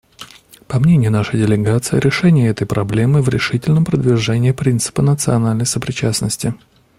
По 0.67 0.79
мнению 0.79 1.11
нашей 1.11 1.39
делегации, 1.39 1.99
решение 1.99 2.49
этой 2.49 2.65
проблемы— 2.65 3.21
в 3.21 3.29
решительном 3.29 3.85
продвижении 3.85 4.49
принципа 4.51 5.03
национальной 5.03 5.67
сопричастности. 5.67 6.55